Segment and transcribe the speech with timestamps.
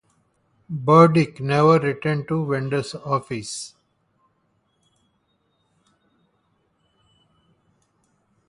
[0.67, 3.75] Burdick never returned to Wenders' office.